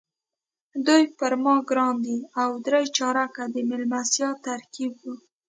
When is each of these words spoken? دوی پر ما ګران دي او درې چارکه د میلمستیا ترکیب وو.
دوی 0.85 1.03
پر 1.17 1.33
ما 1.43 1.55
ګران 1.69 1.95
دي 2.05 2.17
او 2.41 2.49
درې 2.65 2.83
چارکه 2.97 3.43
د 3.53 3.55
میلمستیا 3.69 4.29
ترکیب 4.45 4.93
وو. 5.01 5.13